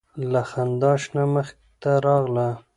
له 0.31 0.41
خندا 0.49 0.91
شنه 1.03 1.23
مخې 1.33 1.55
ته 1.81 1.91
راغله 2.05 2.47